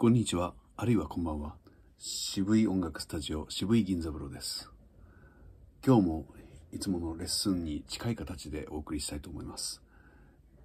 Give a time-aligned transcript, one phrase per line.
[0.00, 1.56] こんにちは、あるいはこんばんは。
[1.98, 4.70] 渋い音楽スタジオ、渋い銀座風呂です。
[5.84, 6.26] 今日も
[6.70, 9.82] いつものレッスンに近い形でお送りしたいと思います。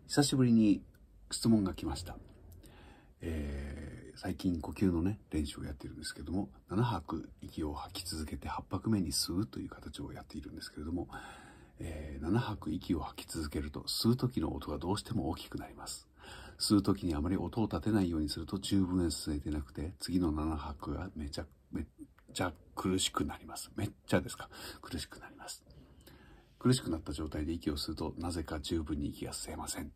[0.05, 0.83] 久しぶりに
[1.31, 2.15] 質問が来ました。
[3.21, 11.07] えー、最近呼吸のね、練習をやっているんですけども、7拍息を吐き続けて8拍目に吸うという形をやっているんですけれども、
[11.79, 16.07] えー、7拍息を吐き続けると吸う時の音がどうしても大きくなります。
[16.63, 21.83] 吸う時にあまり音を立てないようにすると十分に吸えてなくて、次の7拍がめちゃ、め
[22.33, 23.69] ちゃ苦しくなります。
[23.75, 24.49] めっちゃですか？
[24.81, 25.61] 苦しくなります。
[26.59, 29.91] 苦しくなった状態で息を吸うと、なぜか十分に息が吸えません。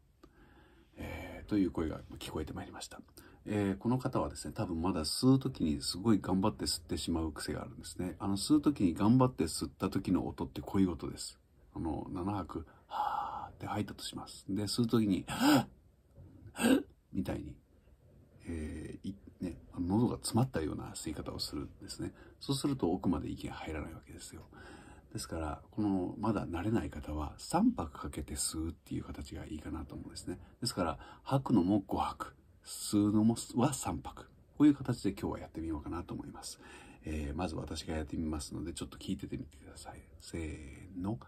[0.97, 2.99] えー、という声が聞こえてまいりました。
[3.45, 8.17] えー、この方はですね、多分まだ吸う時にすごい頑張って吸ってしまう癖があるんですね。
[8.19, 11.39] あの、吸う時に頑張って吸った時の音ってこういう音です。
[11.73, 14.45] あの、7拍、はーって吐いたとします。
[14.49, 15.65] で、吸う時に、は
[17.17, 17.55] みたいに、
[18.47, 22.13] えー、ね、喉が詰まったような吸い方をするんですね。
[22.39, 24.43] そうすると奥まで息が入らないわけですよ。
[25.11, 30.39] ですから、このまだ慣れない方は3拍かけて吸うっていう形がいいかなと思うんですね。
[30.61, 34.29] ですから、吐くのも5拍、吸うのもは3拍。
[34.57, 36.59] こういう形で今日はやってみようかなと思います。
[37.03, 40.01] えー、まず私がやってみますので、ちょっと聞いててみてください。
[40.21, 41.19] せーの。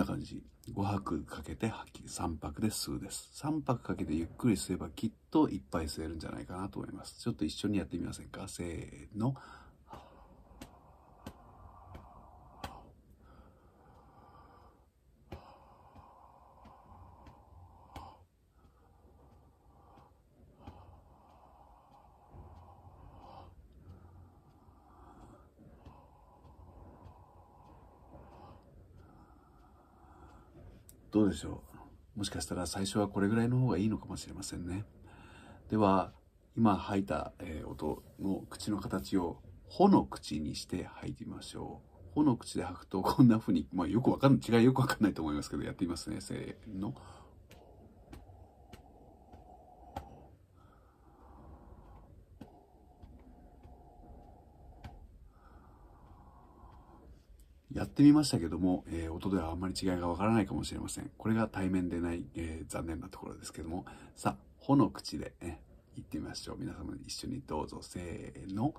[0.00, 0.42] な感じ。
[0.74, 3.30] 5泊かけて吐き、3泊で吸うです。
[3.34, 7.20] 3泊かけてゆっくり吸えばきっといっぱい吸えるんじゃないかなと思います。
[7.20, 8.48] ちょっと一緒にやってみませんか？
[8.48, 9.34] せーの。
[31.10, 31.62] どうでしょ
[32.14, 32.18] う？
[32.18, 34.84] もしかしたら最初はこれぐらいの方がいいのかもしれませんね。
[35.68, 36.12] では、
[36.56, 41.80] 今吐いた、え音の口の形をほの口にして吐いてみましょ
[42.12, 42.14] う。
[42.14, 46.20] ほの口で吐くとこんな風に、まあよくわかんない、違いよくわかんないと思いますけど、やってみますね。
[46.20, 46.94] せーの。
[57.72, 61.10] やってみましたけども、えー、音ではあんまり違いがわからないかもしれません。
[61.16, 63.86] これが対面でない、えー、残念なところですけども、
[64.16, 65.62] さあ、ほの口で、ね、
[65.94, 66.56] 言ってみましょう。
[66.58, 68.74] 皆様一緒にどうぞ、せーの。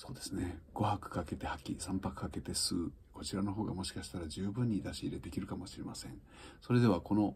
[0.00, 0.56] そうですね。
[0.74, 2.90] 5泊かけて吐き、3泊かけて吸う。
[3.12, 6.18] こちらの方がもしかしたら十分に出し入れできるかもしれません。
[6.62, 7.34] それではこの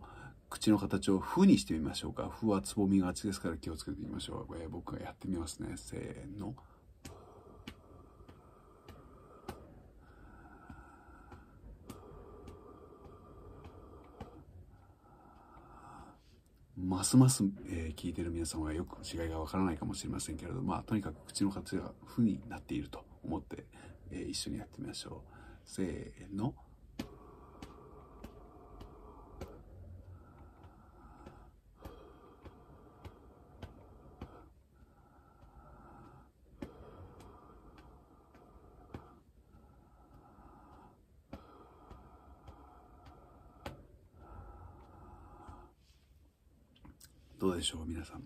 [0.49, 2.31] 口の形をふにしてみましょうか。
[2.31, 4.57] ふはつぼみがちですから気をつけてみましょう。
[4.57, 5.75] えー、僕がやってみますね。
[5.77, 6.55] せーの。
[16.85, 23.65] ますます、えー、聞いてる皆さんはよく違いがわからないかもしれませんけれど、まあ、とにかく口の活用が負になっていると思って、
[24.11, 25.35] えー、一緒にやってみましょう。
[25.65, 26.55] せーの。
[47.45, 48.23] どうでしょう皆さん。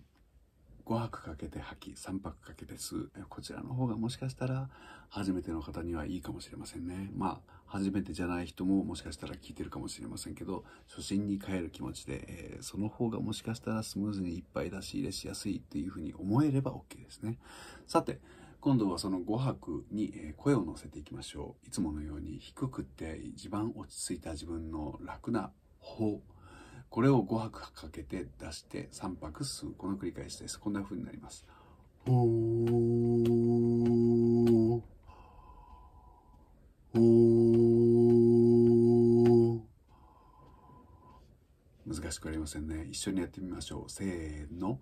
[0.85, 3.11] 5泊かけて吐き3泊かけて吸う。
[3.27, 4.69] こちらの方がもしかしたら
[5.09, 7.11] 初めての方にはいいかもしれませんね。
[7.13, 17.39] まあ初めてじゃない人ももしかしたら聞いてるかもしれませんけど初心に帰る気持ちで、えー、その方がもしかしたらスムーズにいっぱい出し入れしやすいっていうふうに思えれば OK ですね。
[17.87, 18.21] さて
[18.61, 21.67] 今度はその5拍に声を乗せていきましょう。
[21.67, 26.21] いつものように低くって一番落ち着いた自分の楽な方
[26.99, 29.73] これを5拍かけて出して3拍吸う。
[29.77, 30.59] この繰り返しです。
[30.59, 31.45] こんな風になります。
[32.05, 32.27] ほー。
[36.93, 39.59] ほー。
[41.87, 42.85] 難しくありませんね。
[42.91, 43.89] 一緒にやってみましょう。
[43.89, 44.77] せーの。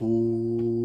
[0.00, 0.77] ほー。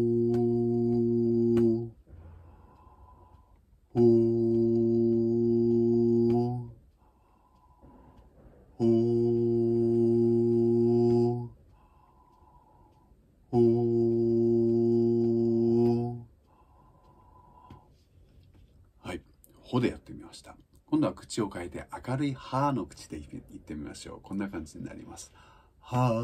[19.74, 20.54] ほでやってみました。
[20.86, 24.20] 今度は口を変えて明るいはの口で言ってみましょう。
[24.22, 25.32] こんな感じになります。
[25.80, 26.14] はー。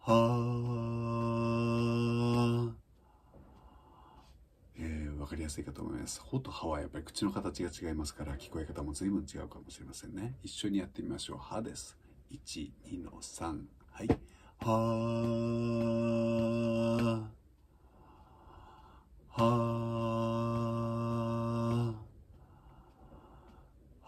[0.00, 2.72] はー。
[4.80, 6.20] えー、わかりやすいかと思います。
[6.20, 10.34] ほとははやっぱり口の形が違いますから、聞こえ方も随分違うかもしれませんね。
[10.42, 11.38] 一緒にやってみましょう。
[11.38, 11.96] はです。
[12.30, 13.62] 1、2の3。
[13.92, 14.08] はい。
[14.58, 17.35] はー。
[19.38, 19.44] は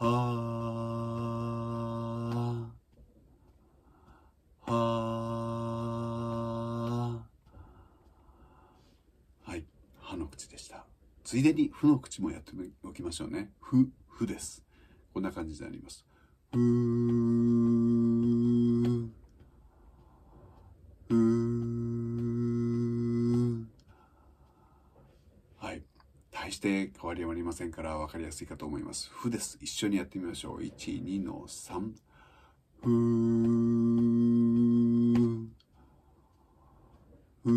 [0.01, 0.09] あ、は
[4.67, 4.77] あ、は
[9.45, 9.51] あ。
[9.51, 9.67] はい、
[10.01, 10.87] 歯の口でした。
[11.25, 12.53] ついでに、負の口もやって
[12.83, 13.51] おきましょうね。
[13.61, 14.65] ふ、ふです。
[15.13, 16.07] こんな感じであります。
[16.53, 17.78] ふー。
[26.59, 29.09] して変わりはありませんから分かりやすいかと思います。
[29.13, 29.59] ふです。
[29.61, 30.59] 一緒にやってみましょう。
[30.59, 31.93] 1、2の3。
[32.83, 32.91] ふー。
[37.45, 37.53] ふー。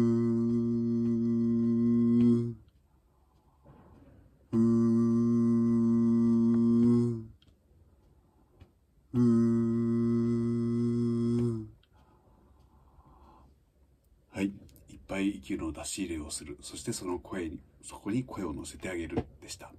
[4.51, 4.80] ふー
[15.71, 16.57] 出し入れをする。
[16.61, 19.71] そしてその声に、そこに声を乗せてあげるでした。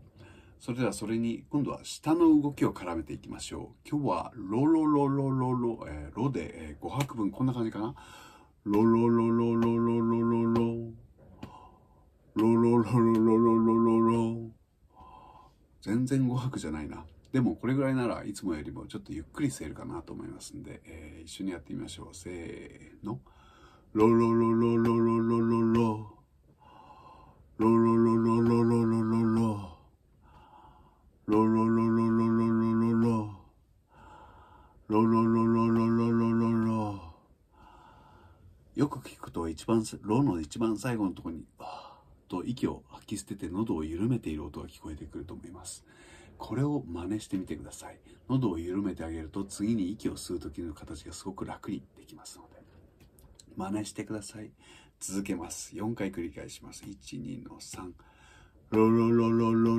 [0.61, 3.89] それではそれに、今度は下の動きを絡めていきましょう。
[3.89, 7.95] 今日は、ロロロロロロ、えー、ロで、えー、5拍分、こんな感じかな。
[8.65, 11.03] ロロロロロロロロロ。
[12.35, 14.51] ロロロロロロロロロ。
[15.81, 17.05] 全然5拍じゃないな。
[17.33, 22.15] でもこれぐらいならいつもよりもちょっとゆっくりせるかなと思いますんで、えー、一緒にやってみましょう。
[22.15, 23.21] せーの。
[23.93, 25.72] ロロロロロロロロロ
[39.63, 41.95] 一番、ロの一番最後のところに、あ
[42.29, 45.85] と息を吐き捨てて喉を緩めている音が聞こえてくると思います。
[46.37, 48.01] これを真似してみてください。
[48.29, 52.61] 喉を緩めてあげると次に息を吸う時の形がすごく楽にできますので。
[53.55, 54.51] 真似してください。
[54.99, 55.77] 続けます。
[55.77, 56.83] 4回繰り返します。
[56.83, 57.93] 1、2の3。
[58.71, 59.79] ロロロロロ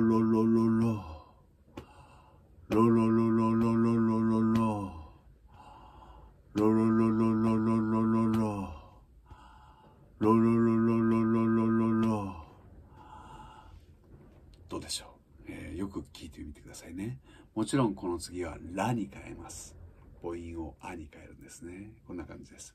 [17.74, 19.74] ちろんこの次はラに変えます。
[20.22, 21.90] 母音をあに変えるんですね。
[22.06, 22.72] こんな感じです。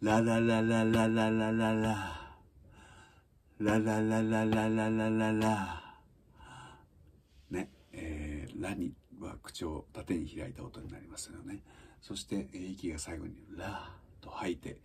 [0.00, 2.36] ラララララララララ。
[3.58, 5.82] ラララララララララ。
[7.50, 11.64] ね、えー、ラには口を縦に開いた音になりますよね。
[12.00, 14.78] そして、息が最後にラと吐いて、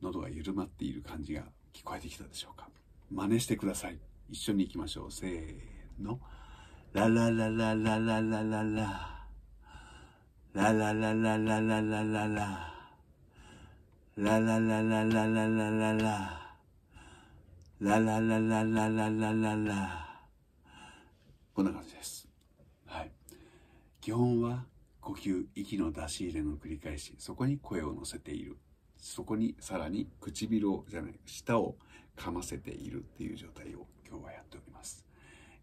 [0.00, 1.42] 喉が緩まっている感じが
[1.74, 2.70] 聞こえてきたでしょうか。
[3.10, 3.98] 真似してください。
[4.30, 5.12] 一緒に行きましょう。
[5.12, 6.18] せーの。
[6.90, 9.26] ラララララララララ。
[10.54, 12.74] ラララララララララ。
[14.16, 16.56] ラララララララララ。
[17.78, 20.20] ラララララララララ。
[21.52, 22.26] こんな感じです。
[22.86, 23.12] はい。
[24.00, 24.64] 基本は
[25.02, 28.56] 呼吸、息の出し入れの繰り返し、そこに声を乗せている。
[28.96, 31.76] そこにさらに唇を、じゃない、舌を
[32.16, 35.07] 噛ませているっていう状態を今日はやっております。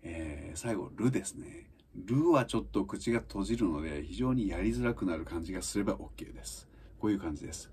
[0.08, 1.68] えー、最後、るですね。
[1.96, 6.70] るはちょっと口が閉じるので、非常にやりづらくなる感じがすれば OK です。
[7.00, 7.72] こういう感じです。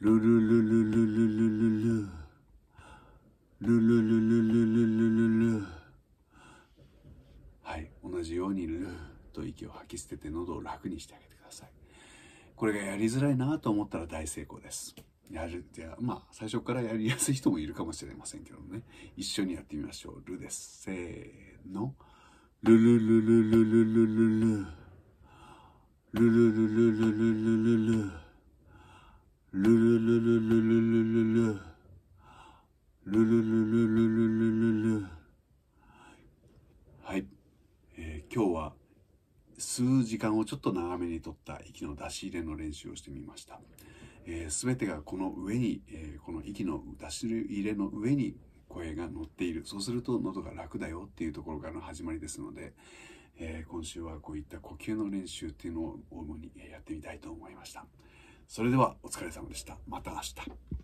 [0.00, 2.24] るるるるるるるるる。
[3.60, 5.66] るるるるるるるる
[7.62, 8.86] はい、同じようにル
[9.32, 11.70] と息を吐き捨てて喉を楽にしてあげてください。
[12.54, 14.94] これがやりづらいなと思ったら大成功です。
[15.30, 18.82] やるってまあ最初からやりやすい人もいるかもしれませんけどね。
[19.16, 20.22] 一緒にやってみましょう。
[20.24, 20.82] ルです。
[20.82, 21.94] せーの。
[22.62, 24.66] ルルルルルルルルル。
[26.12, 28.24] ルルルルルルルル。
[29.52, 31.60] ルルルルルルルル。
[33.06, 34.22] ルルルルルル
[34.60, 35.00] ルル。
[35.00, 35.06] ル
[37.02, 37.26] はい、
[37.98, 38.72] えー、今日は
[39.58, 43.60] 数時間をちょっと長めに取った息の出し入れの練習をしてみました。
[44.26, 48.36] えー、全てがこの上に、えー、この息の出し入れの上に
[48.68, 49.62] 声が乗っている。
[49.64, 52.72] そうすると喉が楽だよっていうところからの始まりですので、
[53.38, 57.84] えー、今週はこういった呼吸の練習っていうのを主にやってみたいと思いました。
[58.48, 59.78] それではお疲れ様でした。
[59.88, 60.83] また明日。